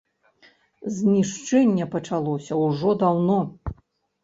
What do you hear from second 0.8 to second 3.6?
Знішчэнне пачалося ўжо даўно.